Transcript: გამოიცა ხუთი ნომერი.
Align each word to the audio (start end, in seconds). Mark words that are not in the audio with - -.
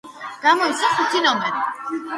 გამოიცა 0.45 0.91
ხუთი 0.97 1.25
ნომერი. 1.27 1.65